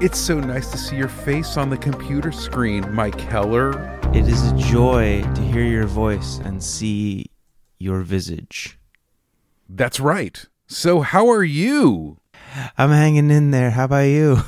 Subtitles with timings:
[0.00, 3.70] It's so nice to see your face on the computer screen, Mike Keller.
[4.12, 7.26] It is a joy to hear your voice and see
[7.78, 8.76] your visage.
[9.68, 10.46] That's right.
[10.66, 12.18] So, how are you?
[12.76, 13.70] I'm hanging in there.
[13.70, 14.38] How about you?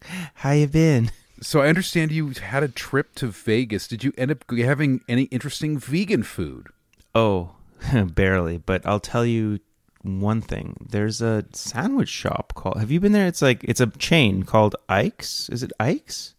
[0.34, 1.10] How you been?
[1.40, 3.88] So, I understand you had a trip to Vegas.
[3.88, 6.68] Did you end up having any interesting vegan food?
[7.14, 7.56] Oh,
[8.14, 8.58] barely.
[8.58, 9.58] But I'll tell you
[10.06, 10.76] one thing.
[10.88, 12.78] There's a sandwich shop called.
[12.78, 13.26] Have you been there?
[13.26, 15.48] It's like it's a chain called Ike's.
[15.48, 16.34] Is it Ike's?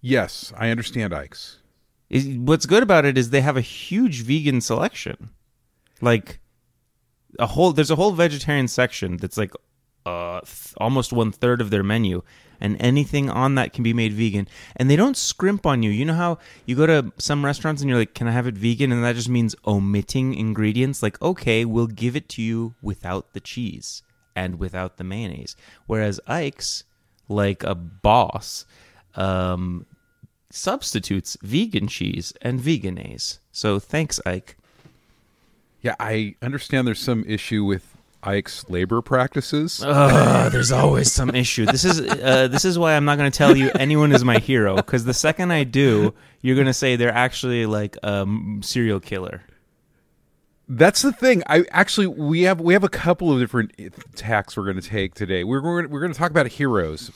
[0.00, 1.58] Yes, I understand Ike's.
[2.10, 5.30] Is, what's good about it is they have a huge vegan selection.
[6.00, 6.40] Like
[7.38, 9.52] a whole there's a whole vegetarian section that's like
[10.06, 12.22] uh th- almost one third of their menu
[12.60, 14.48] and anything on that can be made vegan.
[14.76, 15.90] And they don't scrimp on you.
[15.90, 18.56] You know how you go to some restaurants and you're like can i have it
[18.56, 18.92] vegan?
[18.92, 21.02] And that just means omitting ingredients.
[21.02, 24.02] Like okay we'll give it to you without the cheese
[24.36, 25.56] and without the mayonnaise.
[25.86, 26.84] Whereas ike's
[27.28, 28.66] like a boss
[29.14, 29.86] um
[30.54, 33.40] substitutes vegan cheese and Vegenaise.
[33.50, 34.56] So thanks ike.
[35.82, 37.93] Yeah, I understand there's some issue with
[38.26, 39.82] Ike's labor practices.
[39.84, 41.66] Ugh, there's always some issue.
[41.66, 44.38] This is uh, this is why I'm not going to tell you anyone is my
[44.38, 48.60] hero because the second I do, you're going to say they're actually like a um,
[48.62, 49.42] serial killer.
[50.68, 51.42] That's the thing.
[51.46, 53.72] I actually we have we have a couple of different
[54.16, 55.44] tacks we're going to take today.
[55.44, 57.10] We're we're, we're going to talk about heroes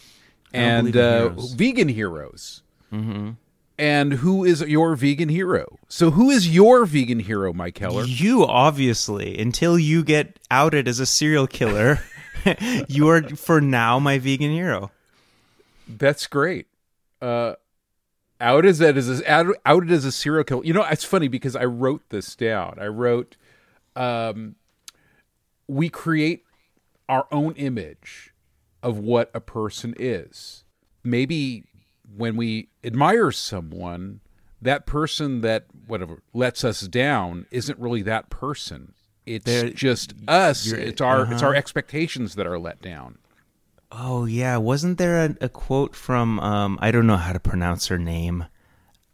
[0.53, 1.53] and uh, heroes.
[1.55, 2.63] vegan heroes.
[2.93, 3.31] Mm-hmm.
[3.79, 5.79] And who is your vegan hero?
[5.89, 8.05] So who is your vegan hero, Mike Keller?
[8.05, 12.01] You obviously, until you get outed as a serial killer,
[12.89, 14.91] you are for now my vegan hero.
[15.87, 16.67] That's great.
[17.23, 17.55] Uh,
[18.41, 20.65] out as that as a, out, outed as a serial killer.
[20.65, 22.79] You know, it's funny because I wrote this down.
[22.81, 23.37] I wrote,
[23.95, 24.57] um,
[25.69, 26.45] we create
[27.09, 28.33] our own image
[28.83, 30.65] of what a person is.
[31.05, 31.65] Maybe
[32.17, 34.21] when we admire someone,
[34.61, 38.95] that person that whatever lets us down isn't really that person.
[39.27, 40.67] It's They're- just us.
[40.73, 41.47] It's our it's uh-huh.
[41.47, 43.19] our expectations that are let down.
[43.91, 47.87] Oh yeah, wasn't there a, a quote from um, I don't know how to pronounce
[47.87, 48.47] her name.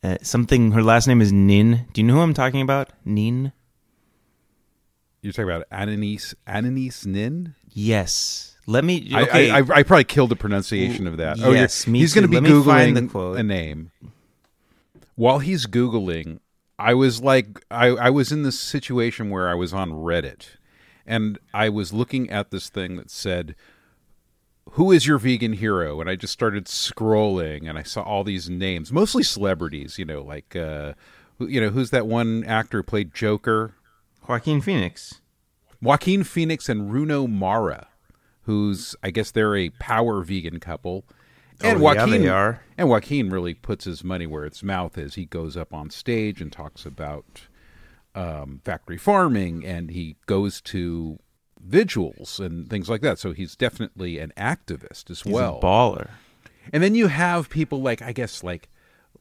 [0.02, 0.72] Uh, something.
[0.72, 1.86] Her last name is Nin.
[1.92, 2.90] Do you know who I'm talking about?
[3.04, 3.52] Nin.
[5.22, 7.54] You're talking about Ananias Ananias Nin.
[7.70, 8.53] Yes.
[8.66, 9.10] Let me.
[9.14, 9.50] I- Okay.
[9.50, 11.38] I, I, I probably killed the pronunciation of that.
[11.38, 13.38] Yes, you're- me he's going to be Let the googling quote.
[13.38, 13.90] a name.
[15.16, 16.40] While he's googling,
[16.78, 20.46] I was like, I, I was in this situation where I was on Reddit,
[21.06, 23.54] and I was looking at this thing that said,
[24.70, 28.50] "Who is your vegan hero?" And I just started scrolling, and I saw all these
[28.50, 29.98] names, mostly celebrities.
[30.00, 30.94] You know, like, uh,
[31.38, 33.74] you know, who's that one actor who played Joker?
[34.26, 35.20] Joaquin Phoenix.
[35.80, 37.86] Joaquin Phoenix and Rooney Mara,
[38.44, 41.04] who's I guess they're a power vegan couple.
[41.60, 42.62] And Oh, yeah, Joaquin they are.
[42.76, 45.14] and Joaquin really puts his money where its mouth is.
[45.14, 47.42] He goes up on stage and talks about
[48.14, 51.18] um, factory farming, and he goes to
[51.60, 53.18] vigils and things like that.
[53.18, 55.58] So he's definitely an activist as He's well.
[55.58, 56.10] a baller.
[56.72, 58.68] And then you have people like I guess like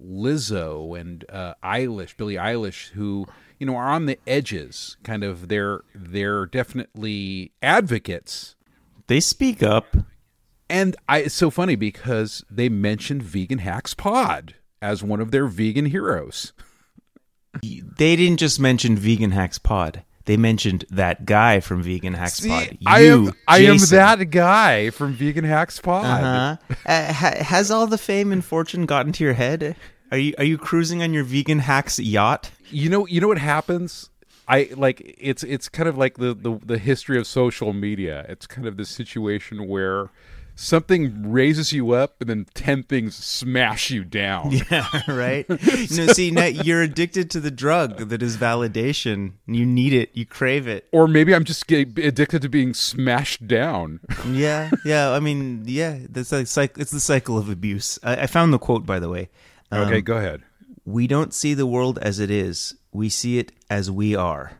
[0.02, 3.26] Lizzo and uh, Eilish, Billie Eilish, who
[3.60, 4.98] you know are on the edges.
[5.04, 8.56] Kind of they're they're definitely advocates.
[9.14, 9.96] They speak up.
[10.68, 15.46] And I, it's so funny because they mentioned Vegan Hacks Pod as one of their
[15.46, 16.52] vegan heroes.
[17.62, 20.02] They didn't just mention Vegan Hacks Pod.
[20.26, 22.76] They mentioned that guy from Vegan Hacks See, Pod.
[22.88, 26.06] I You, am I am that guy from Vegan Hacks Pod.
[26.06, 26.76] Uh-huh.
[26.84, 29.76] Uh, ha- has all the fame and fortune gotten to your head?
[30.10, 32.50] Are you are you cruising on your Vegan Hacks yacht?
[32.72, 34.10] you know you know what happens
[34.48, 38.46] i like it's it's kind of like the, the the history of social media it's
[38.48, 40.10] kind of this situation where
[40.56, 45.50] something raises you up and then 10 things smash you down Yeah, right.
[45.50, 49.32] no, see, now you're addicted to the drug that is validation.
[49.48, 50.12] You need it.
[50.14, 50.88] You crave it.
[50.92, 55.10] or maybe i'm just addicted to being smashed down Yeah, yeah.
[55.12, 55.98] I mean, yeah.
[56.10, 57.98] That's like it's the cycle of abuse.
[58.04, 59.30] I, I found the quote, by the way.
[59.72, 60.44] Um, okay go ahead
[60.86, 62.76] We don't see the world as it is.
[62.92, 64.60] We see it as we are.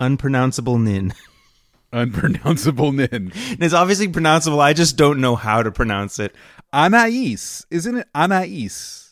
[0.00, 1.14] Unpronounceable nin.
[1.92, 4.58] unpronounceable nin it's obviously pronounceable.
[4.60, 6.34] I just don't know how to pronounce it.
[6.72, 9.04] anais isn't it anais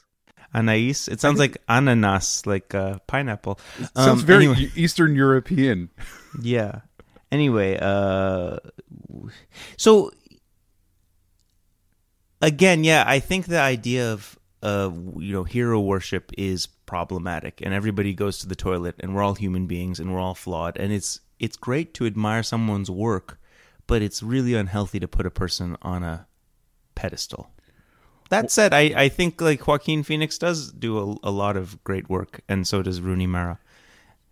[0.53, 1.09] Anais.
[1.09, 3.59] It sounds like ananas, like uh, pineapple.
[3.97, 4.71] sounds Um, very anyway.
[4.77, 5.89] eastern european
[6.43, 6.81] Yeah.
[7.33, 8.59] Anyway, uh
[9.77, 10.11] so
[12.43, 17.73] again, yeah, I think the idea of uh you know hero worship is problematic and
[17.75, 20.93] everybody goes to the toilet and we're all human beings and we're all flawed and
[20.93, 23.39] it's it's great to admire someone's work,
[23.87, 26.27] but it's really unhealthy to put a person on a
[26.95, 27.51] pedestal.
[28.31, 32.09] That said, I, I think like Joaquin Phoenix does do a, a lot of great
[32.09, 33.59] work, and so does Rooney Mara.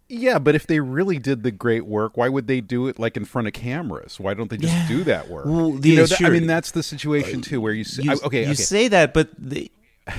[0.08, 3.17] Yeah, but if they really did the great work, why would they do it like
[3.17, 4.19] in front of cameras?
[4.20, 4.88] Why don't they just Yeah.
[4.88, 5.46] do that work?
[5.46, 8.43] Well, you know, that- I mean, that's the situation too, where you say, You, okay,
[8.44, 9.70] you okay, say that, but the,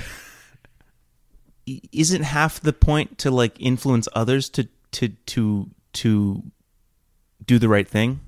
[1.92, 6.44] isn't half the point to like influence others to to to to
[7.46, 8.20] do the right thing?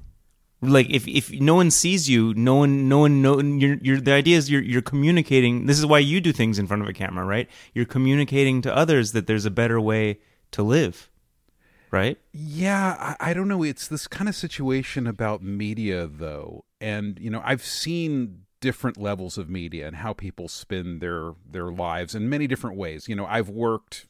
[0.61, 4.13] Like if if no one sees you, no one no one no you're you're the
[4.13, 5.65] idea is you're you're communicating.
[5.65, 7.49] This is why you do things in front of a camera, right?
[7.73, 10.19] You're communicating to others that there's a better way
[10.51, 11.09] to live,
[11.91, 12.17] right?
[12.31, 13.63] Yeah, I, I don't know.
[13.63, 19.37] It's this kind of situation about media, though, and you know, I've seen different levels
[19.37, 23.07] of media and how people spend their their lives in many different ways.
[23.07, 24.07] You know, I've worked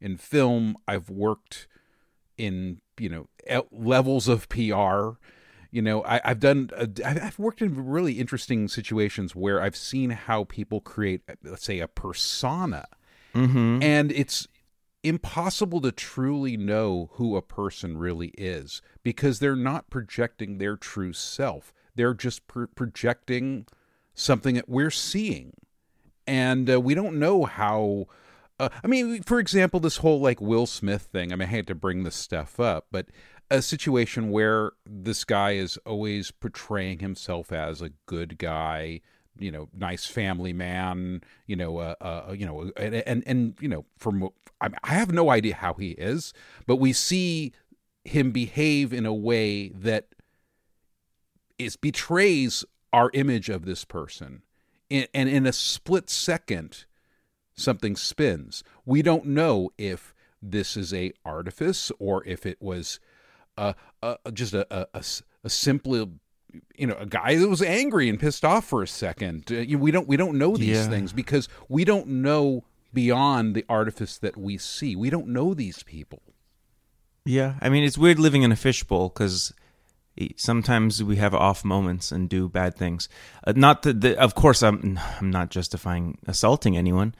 [0.00, 0.76] in film.
[0.88, 1.68] I've worked
[2.38, 3.28] in you know
[3.70, 5.20] levels of PR.
[5.70, 6.70] You know, I, I've done.
[6.74, 11.64] uh, I've I've worked in really interesting situations where I've seen how people create, let's
[11.64, 12.86] say, a persona,
[13.34, 13.82] Mm-hmm.
[13.82, 14.48] and it's
[15.02, 21.12] impossible to truly know who a person really is because they're not projecting their true
[21.12, 21.72] self.
[21.96, 23.66] They're just pro- projecting
[24.14, 25.52] something that we're seeing.
[26.26, 28.06] And uh, we don't know how.
[28.58, 31.32] Uh, I mean, for example, this whole like Will Smith thing.
[31.32, 33.06] I mean, I had to bring this stuff up, but
[33.50, 39.00] a situation where this guy is always portraying himself as a good guy,
[39.38, 43.68] you know, nice family man, you know, uh, uh you know, and, and and you
[43.68, 44.28] know, from
[44.60, 46.32] I, mean, I have no idea how he is,
[46.66, 47.52] but we see
[48.04, 50.06] him behave in a way that
[51.58, 54.42] is betrays our image of this person,
[54.90, 56.84] and, and in a split second,
[57.54, 58.62] something spins.
[58.84, 63.00] We don't know if this is a artifice or if it was
[63.58, 63.72] uh,
[64.02, 64.86] uh, just a
[65.46, 66.10] simple
[66.76, 69.44] you know a guy that was angry and pissed off for a second.
[69.50, 70.88] Uh, you- we don't we don't know these Yeah.
[70.88, 72.64] things because we don't know
[72.94, 74.94] beyond the artifice that we see.
[74.96, 76.22] We don't know these people.
[77.24, 79.52] Yeah, I mean it's weird living in a fishbowl because
[80.36, 83.08] sometimes we have off moments and do bad things.
[83.46, 87.14] Uh, not that, the, of course, I'm I'm not justifying assaulting anyone.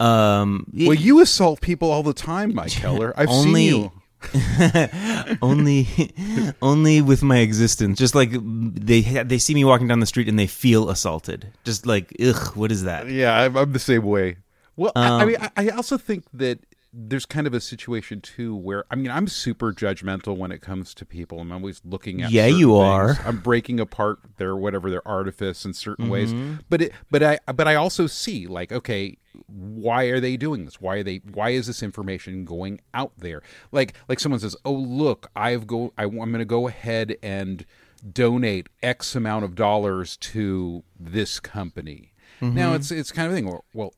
[0.00, 3.12] Um, Well, you assault people all the time, Mike Keller.
[3.16, 3.92] I've Only- seen you.
[5.42, 5.86] only
[6.62, 7.98] only with my existence.
[7.98, 11.52] Just like they they see me walking down the street and they feel assaulted.
[11.64, 13.08] Just like ugh, what is that?
[13.08, 14.36] Yeah, I'm, I'm the same way.
[14.76, 16.58] Well, I, I Um, mean, I, I also think that
[16.98, 20.94] there's kind of a situation too where I mean, I'm super judgmental when it comes
[20.94, 21.40] to people.
[21.40, 22.30] I'm always looking at.
[22.30, 22.78] Yeah, you things.
[22.78, 23.18] are.
[23.26, 26.32] I'm breaking apart their whatever their artifice in certain ways.
[26.32, 26.54] Mm-hmm.
[26.70, 30.80] But it, but I, but I also see like, okay, why are they doing this?
[30.80, 31.20] Why are they?
[31.32, 33.42] Why is this information going out there?
[33.72, 37.66] Like, like someone says, oh look, I've go, I, I'm going to go ahead and
[38.12, 42.14] donate X amount of dollars to this company.
[42.40, 42.56] Mm-hmm.
[42.56, 43.60] Now it's it's kind of a thing.
[43.74, 43.94] Well,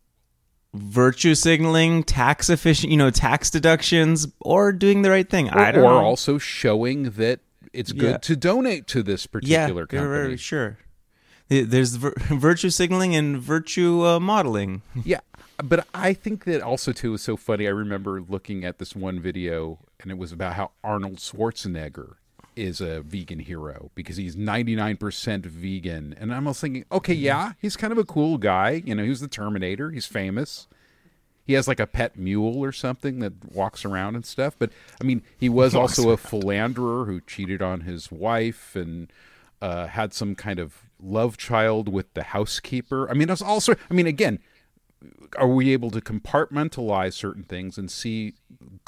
[0.74, 5.48] Virtue signaling, tax efficient, you know, tax deductions, or doing the right thing.
[5.48, 6.04] or, I don't or know.
[6.04, 7.40] also showing that
[7.72, 8.16] it's good Yeah.
[8.18, 10.28] to donate to this particular yeah, company.
[10.30, 10.78] right, sure.
[11.48, 14.82] There's vir- virtue signaling and virtue uh, modeling.
[15.04, 15.20] Yeah,
[15.64, 17.66] but I think that also too is so funny.
[17.66, 22.16] I remember looking at this one video, and it was about how Arnold Schwarzenegger
[22.58, 26.14] is a vegan hero because he's 99% vegan.
[26.18, 28.82] And I'm also thinking, okay, yeah, he's kind of a cool guy.
[28.84, 29.90] You know, he was the Terminator.
[29.90, 30.66] He's famous.
[31.44, 34.56] He has like a pet mule or something that walks around and stuff.
[34.58, 39.10] But I mean, he was also a philanderer who cheated on his wife and
[39.62, 43.08] uh, had some kind of love child with the housekeeper.
[43.08, 44.40] I mean, it's also, I mean, again,
[45.36, 48.34] are we able to compartmentalize certain things and see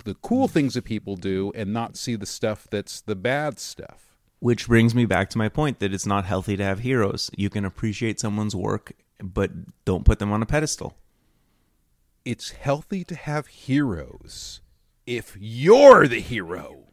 [0.04, 4.16] the cool things that people do and not see the stuff that's the bad stuff?
[4.40, 7.30] Which brings me back to my point that it's not healthy to have heroes.
[7.36, 9.50] You can appreciate someone's work, but
[9.84, 10.96] don't put them on a pedestal.
[12.24, 14.60] It's healthy to have heroes
[15.06, 16.89] if you're the hero.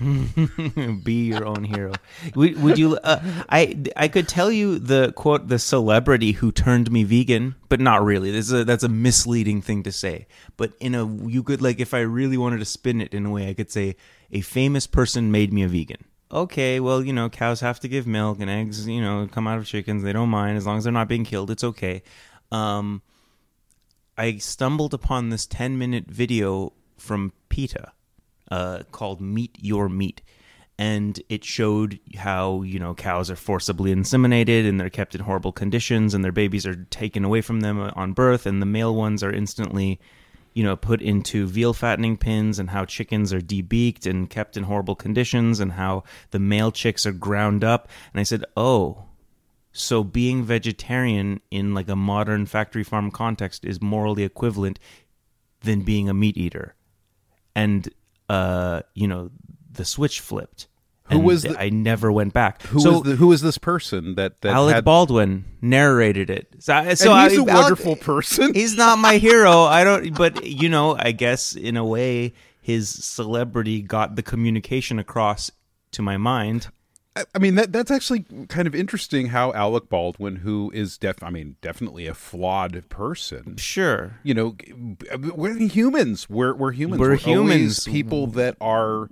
[1.04, 1.92] Be your own hero.
[2.34, 2.96] Would, would you?
[2.96, 7.80] Uh, I I could tell you the quote the celebrity who turned me vegan, but
[7.80, 8.30] not really.
[8.30, 10.26] This is a, that's a misleading thing to say.
[10.56, 13.30] But in a you could like if I really wanted to spin it in a
[13.30, 13.96] way, I could say
[14.32, 16.04] a famous person made me a vegan.
[16.32, 18.88] Okay, well you know cows have to give milk and eggs.
[18.88, 20.02] You know come out of chickens.
[20.02, 21.50] They don't mind as long as they're not being killed.
[21.50, 22.02] It's okay.
[22.50, 23.02] Um,
[24.16, 27.92] I stumbled upon this 10 minute video from PETA
[28.50, 30.22] uh, called Meet Your Meat.
[30.78, 35.52] And it showed how, you know, cows are forcibly inseminated and they're kept in horrible
[35.52, 39.22] conditions and their babies are taken away from them on birth and the male ones
[39.22, 40.00] are instantly
[40.54, 44.64] you know, put into veal fattening pins and how chickens are debeaked and kept in
[44.64, 47.88] horrible conditions and how the male chicks are ground up.
[48.12, 49.04] And I said, oh,
[49.72, 54.80] so being vegetarian in like a modern factory farm context is morally equivalent
[55.60, 56.74] than being a meat eater.
[57.54, 57.88] And,
[58.30, 59.30] uh, you know,
[59.72, 60.68] the switch flipped.
[61.10, 62.62] Who was the- I never went back.
[62.62, 64.84] Who so was the, who was this person that that Alec had?
[64.84, 66.54] Baldwin narrated it.
[66.60, 68.54] So, so and he's I- a Alec- wonderful person.
[68.60, 69.62] He's not my hero.
[69.62, 70.14] I don't.
[70.16, 72.32] But you know, I guess in a way,
[72.62, 75.50] his celebrity got the communication across
[75.92, 76.68] to my mind.
[77.20, 81.22] I I mean that that's actually kind of interesting how Alec Baldwin, who is def
[81.22, 84.18] I mean definitely a flawed person, Sure.
[84.22, 84.56] you know,
[85.18, 86.28] we're humans.
[86.28, 87.00] We're we're humans.
[87.00, 87.84] We're always humans.
[87.84, 89.08] people that are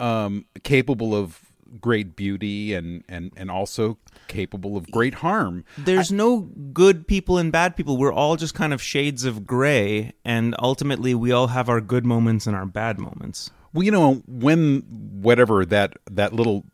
[0.00, 1.40] um, capable of
[1.80, 5.64] great beauty and and and also capable of great harm.
[5.78, 6.40] There's no
[6.72, 7.96] good people and bad people.
[7.96, 12.04] We're all just kind of shades of gray, and ultimately, we all have our good
[12.04, 13.50] moments and our bad moments.
[13.72, 14.80] Well, you know, when
[15.22, 16.64] whatever that that little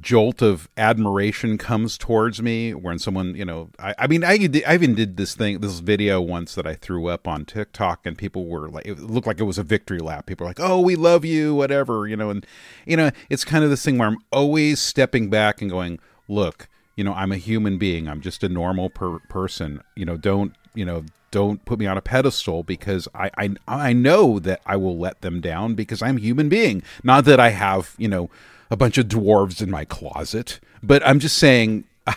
[0.00, 4.74] jolt of admiration comes towards me, when someone, you know, I, I mean, I, I
[4.74, 8.46] even did this thing, this video once that I threw up on TikTok, and people
[8.46, 10.26] were like, it looked like it was a victory lap.
[10.26, 12.46] People were like, "Oh, we love you," whatever, you know, and
[12.86, 15.98] you know, it's kind of this thing where I'm always stepping back and going,
[16.28, 18.08] "Look, you know, I'm a human being.
[18.08, 19.80] I'm just a normal per- person.
[19.94, 23.92] You know, don't you know." Don't put me on a pedestal because I, I I
[23.92, 26.82] know that I will let them down because I'm a human being.
[27.02, 28.30] Not that I have you know
[28.70, 31.84] a bunch of dwarves in my closet, but I'm just saying,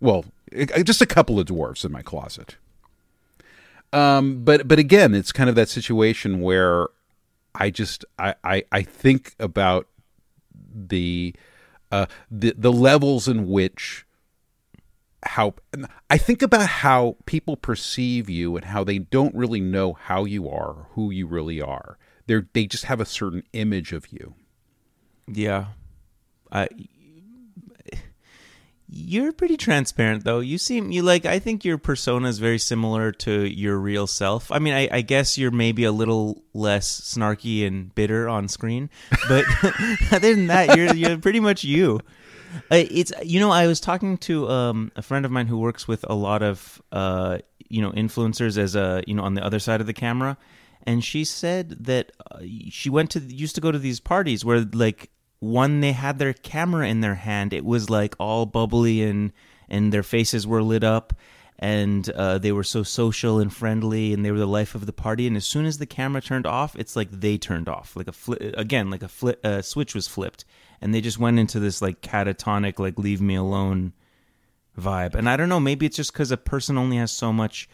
[0.00, 0.24] well,
[0.82, 2.56] just a couple of dwarves in my closet.
[3.92, 6.88] Um, but but again, it's kind of that situation where
[7.54, 9.86] I just I I, I think about
[10.74, 11.34] the
[11.90, 14.04] uh, the the levels in which
[15.22, 15.54] how
[16.10, 20.48] I think about how people perceive you and how they don't really know how you
[20.48, 21.98] are, who you really are.
[22.26, 24.34] They they just have a certain image of you.
[25.26, 25.66] Yeah.
[28.88, 30.38] You're pretty transparent though.
[30.38, 34.52] You seem you like I think your persona is very similar to your real self.
[34.52, 38.88] I mean, I, I guess you're maybe a little less snarky and bitter on screen,
[39.28, 39.44] but
[40.12, 42.00] other than that, you're you're pretty much you.
[42.70, 45.88] Uh, it's you know I was talking to um, a friend of mine who works
[45.88, 47.38] with a lot of uh,
[47.68, 50.38] you know influencers as a you know on the other side of the camera,
[50.84, 52.38] and she said that uh,
[52.70, 56.32] she went to used to go to these parties where like when they had their
[56.32, 59.32] camera in their hand, it was like all bubbly and
[59.68, 61.12] and their faces were lit up
[61.58, 64.92] and uh, they were so social and friendly and they were the life of the
[64.92, 68.08] party and as soon as the camera turned off it's like they turned off like
[68.08, 70.44] a fli- again like a fli- uh, switch was flipped
[70.80, 73.92] and they just went into this like catatonic like leave me alone
[74.78, 77.68] vibe and i don't know maybe it's just because a person only has so much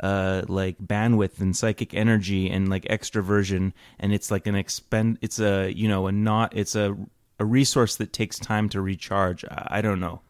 [0.00, 5.38] uh like bandwidth and psychic energy and like extroversion and it's like an expend it's
[5.38, 6.96] a you know a not it's a
[7.38, 10.20] a resource that takes time to recharge i, I don't know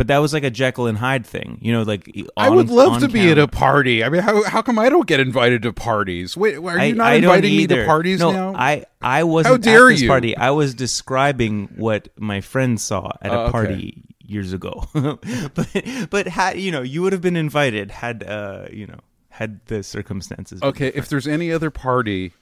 [0.00, 1.82] but that was like a Jekyll and Hyde thing, you know.
[1.82, 4.02] Like I would love on to be at a party.
[4.02, 6.38] I mean, how how come I don't get invited to parties?
[6.38, 8.54] Wait, are you I- not I inviting me to parties no, now?
[8.54, 10.08] I I wasn't dare at this you.
[10.08, 10.34] party.
[10.34, 14.04] I was describing what my friend saw at a party.
[14.06, 14.09] okay.
[14.30, 14.88] Years ago.
[15.54, 15.68] but
[16.10, 18.98] but had you know, you would have been invited had uh you know
[19.30, 20.60] had the circumstances.
[20.60, 22.32] been okay, if there's any other party,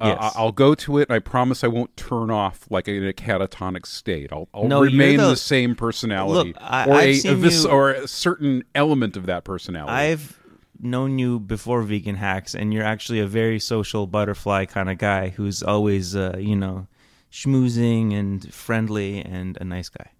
[0.00, 0.18] uh, Yes.
[0.36, 1.08] I- I'll go to it.
[1.08, 4.32] and I promise I won't turn off like in a catatonic state.
[4.32, 7.36] I'll, I'll No, remain the- the, same personality, Look, I- or I've a, a seen
[7.36, 9.92] vis- you- or a certain element of that personality.
[9.92, 10.38] I've
[10.78, 15.30] known you before vegan hacks and you're actually a very social butterfly kind of guy
[15.30, 16.86] who's always uh, you know
[17.32, 20.10] schmoozing and friendly and a nice guy.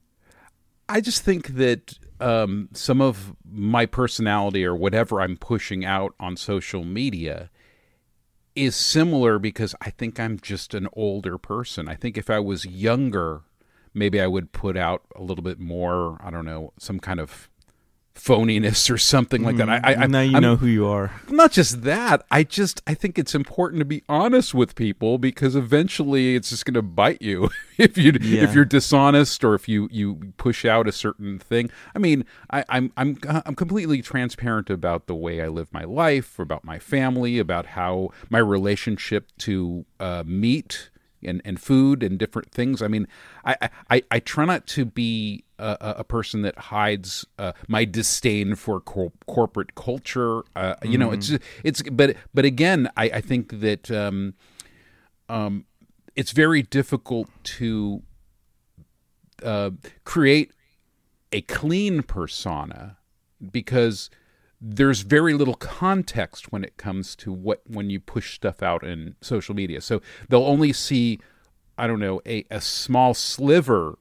[0.89, 6.37] I just think that um, some of my personality or whatever I'm pushing out on
[6.37, 7.51] social media
[8.55, 11.89] is similar because I think I'm just an older person.
[11.89, 13.43] I think if I was younger,
[13.93, 17.51] maybe I would put out a little bit more, I don't know, some kind of
[18.17, 19.69] phoniness or something like that.
[19.69, 21.13] I, I, I now you I'm- know who you are.
[21.29, 25.55] not just that i just i think it's important to be honest with people because
[25.55, 28.43] eventually it's just going to bite you if you Yeah.
[28.43, 32.65] if you're dishonest or if you you push out a certain thing i mean I,
[32.69, 37.39] i'm i'm i'm completely transparent about the way i live my life about my family
[37.39, 40.91] about how my relationship to uh, meat
[41.27, 42.81] and, and food and different things.
[42.83, 43.07] I mean,
[43.45, 48.55] I, I, I try not to be a, a- person that hides uh, my disdain
[48.55, 50.43] for cor- corporate culture.
[50.55, 51.33] Uh, You know, it's
[51.65, 54.35] it's but but again, I, I think that um,
[55.29, 55.65] um,
[56.15, 57.29] it's very difficult
[57.59, 58.03] to
[59.43, 59.71] uh,
[60.05, 60.53] create
[61.33, 62.97] a clean persona
[63.51, 64.11] because
[64.69, 69.15] there's very little context when it comes to what when you push stuff out in
[69.21, 69.81] social media.
[69.81, 71.21] So they'll only see,
[71.79, 73.97] I don't know, a, a small sliver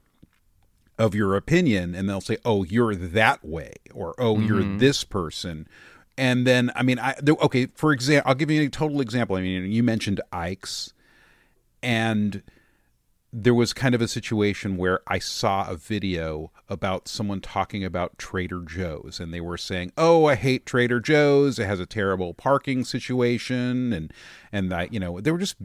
[0.98, 4.80] of your opinion and they'll say, "Oh, you're that way," or "Oh, you're mm-hmm.
[4.80, 5.68] this person."
[6.18, 7.68] And then, I mean, I there, okay.
[7.76, 9.36] For example, I'll give you a total example.
[9.36, 10.94] I mean, you mentioned Ike's,
[11.84, 12.42] and
[13.38, 18.18] there was kind of a situation where I saw a video about someone talking about
[18.18, 21.60] Trader Joe's and they were saying, "Oh, I hate Trader Joe's.
[21.60, 24.14] It has a terrible parking situation." And
[24.54, 25.58] and that, you know, they were just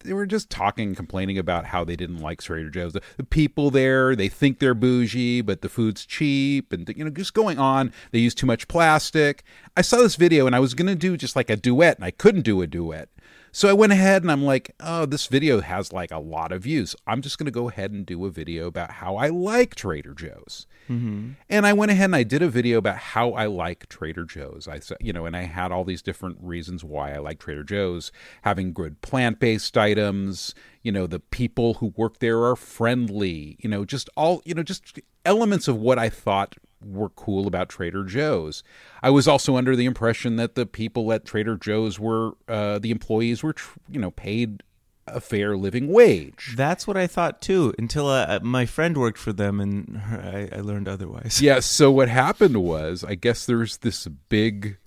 [0.00, 2.92] they were just talking, complaining about how they didn't like Trader Joe's.
[2.92, 7.10] The, the people there, they think they're bougie, but the food's cheap, and you know,
[7.10, 7.92] just going on.
[8.10, 9.44] They use too much plastic.
[9.76, 12.10] I saw this video, and I was gonna do just like a duet, and I
[12.10, 13.10] couldn't do a duet.
[13.56, 16.64] So I went ahead and I'm like, oh, this video has like a lot of
[16.64, 16.94] views.
[17.06, 20.12] I'm just going to go ahead and do a video about how I like Trader
[20.12, 20.66] Joe's.
[20.90, 21.30] Mm-hmm.
[21.48, 24.68] And I went ahead and I did a video about how I like Trader Joe's.
[24.68, 27.64] I said, you know, and I had all these different reasons why I like Trader
[27.64, 30.54] Joe's, having good plant-based items,
[30.86, 34.62] you know, the people who work there are friendly, you know, just all, you know,
[34.62, 38.62] just elements of what I thought were cool about Trader Joe's.
[39.02, 42.92] I was also under the impression that the people at Trader Joe's were uh, the
[42.92, 44.62] employees were tr- you know paid
[45.08, 46.54] a fair living wage.
[46.56, 50.60] That's what I thought too, until uh, my friend worked for them and I, I
[50.60, 51.42] learned otherwise.
[51.42, 51.58] Yeah.
[51.58, 54.78] So what happened was, I guess there's this big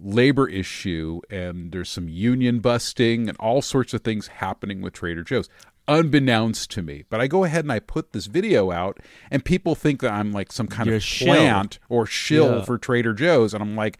[0.00, 5.22] labor issue and there's some union busting and all sorts of things happening with Trader
[5.22, 5.48] Joe's
[5.88, 7.04] unbeknownst to me.
[7.08, 8.98] But I go ahead and I put this video out,
[9.30, 11.34] and people think that I'm like some kind You're of shill.
[11.34, 12.64] plant or shill Yeah.
[12.64, 13.98] for Trader Joe's, and I'm like.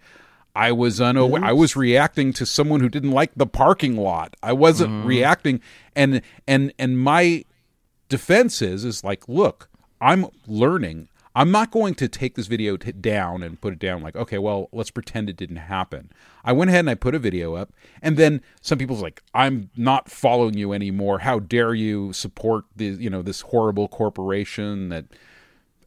[0.54, 1.42] I was unaware.
[1.42, 4.36] I was reacting to someone who didn't like the parking lot.
[4.42, 5.08] I wasn't mm-hmm.
[5.08, 5.62] reacting,
[5.96, 7.46] and and and my
[8.10, 11.08] defense is is like, look, I'm learning.
[11.34, 14.38] I'm not going to take this video t- down and put it down like, okay,
[14.38, 16.10] well, let's pretend it didn't happen.
[16.44, 17.72] I went ahead and I put a video up,
[18.02, 21.20] and then some people's like, I'm not following you anymore.
[21.20, 25.06] How dare you support the you know this horrible corporation that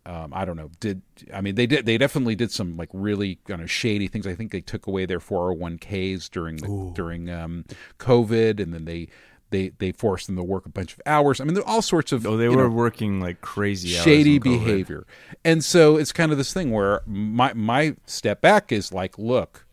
[0.05, 0.69] um, I don't know.
[0.79, 1.01] Did
[1.33, 1.85] I mean they did?
[1.85, 4.27] They definitely did some like really kind of shady things.
[4.27, 7.65] I think they took away their 401ks during the, during um,
[7.97, 9.07] COVID, and then they
[9.55, 11.39] they they forced them to work a bunch of hours.
[11.39, 13.89] I mean, there are all sorts of Oh, they were know, working like crazy.
[13.89, 15.05] shady behavior,
[15.43, 19.65] and so it's kind of this thing where my my step back is like, look,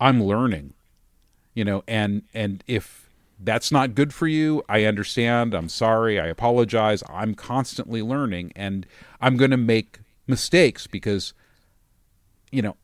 [0.00, 0.74] I'm learning,
[1.54, 5.54] you know, and and if that's not good for you, I understand.
[5.54, 6.18] I'm sorry.
[6.20, 7.02] I apologize.
[7.10, 8.86] I'm constantly learning, and
[9.20, 11.34] I'm going to make mistakes because,
[12.52, 12.76] you know,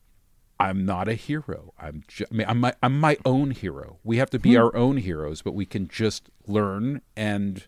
[0.61, 1.73] I'm not a hero.
[1.79, 3.99] I'm ju- I mean, I'm my I'm my own hero.
[4.05, 7.64] We have to be our own heroes, but we can just learn and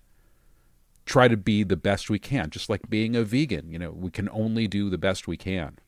[1.06, 2.50] try to be the best we can.
[2.50, 5.78] Just like being a vegan, you know, we can only do the best we can.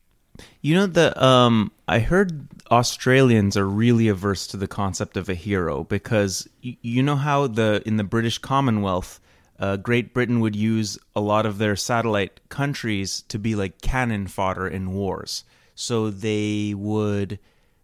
[0.61, 5.33] You know the um I heard Australians are really averse to the concept of a
[5.33, 9.21] hero because y- you know how the in the British Commonwealth
[9.57, 14.27] uh, Great Britain would use a lot of their satellite countries to be like cannon
[14.27, 15.45] fodder in wars.
[15.75, 17.39] So they would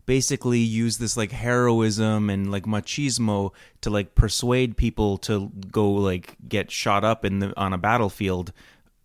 [0.06, 3.52] basically use this like heroism and like machismo
[3.82, 8.52] to like persuade people to go like get shot up in the on a battlefield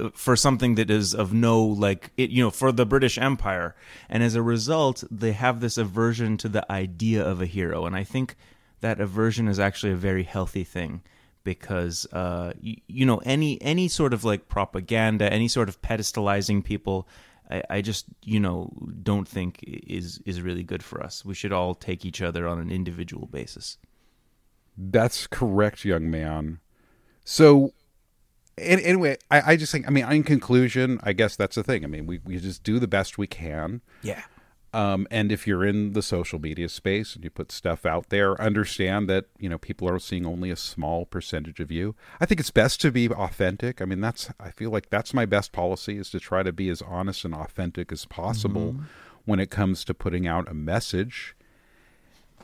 [0.00, 3.76] uh, for something that is of no like it, you know for the British Empire.
[4.08, 7.86] And as a result they have this aversion to the idea of a hero.
[7.86, 8.36] And I think
[8.80, 11.02] that aversion is actually a very healthy thing
[11.44, 16.64] because uh you, you know any any sort of like propaganda any sort of pedestalizing
[16.64, 17.06] people
[17.50, 21.52] I, I just you know don't think is is really good for us we should
[21.52, 23.78] all take each other on an individual basis
[24.76, 26.60] That's correct, young man.
[27.24, 27.72] So,
[28.58, 31.82] an- anyway, I, I just think, I mean, in conclusion, I guess that's the thing.
[31.82, 33.80] I mean, we, we just do the best we can.
[34.02, 34.22] yeah
[34.76, 38.38] Um, and if you're in the social media space and you put stuff out there,
[38.38, 41.94] understand that you know people are seeing only a small percentage of you.
[42.20, 43.80] I think it's best to be authentic.
[43.80, 46.68] I mean, that's I feel like that's my best policy is to try to be
[46.68, 48.76] as honest and authentic as possible
[49.24, 51.34] when it comes to putting out a message.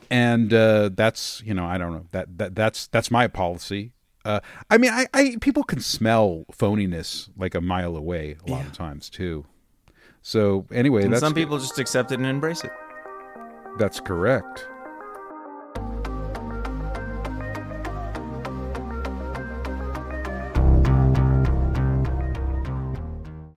[0.09, 3.91] And uh, that's you know I don't know that, that that's that's my policy.
[4.25, 4.39] Uh,
[4.71, 8.73] I mean, I, I people can smell phoniness like a mile away a lot of
[8.73, 9.45] times too.
[10.23, 12.71] So anyway, some people just accept it and embrace it
[13.77, 14.67] that's correct.